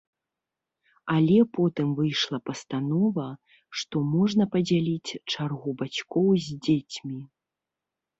Але 1.15 1.35
потым 1.57 1.91
выйшла 1.99 2.37
пастанова, 2.49 3.25
што 3.81 3.95
можна 4.15 4.47
падзяліць 4.55 5.17
чаргу 5.35 5.75
бацькоў 5.83 6.27
з 6.47 6.57
дзецьмі. 6.69 7.19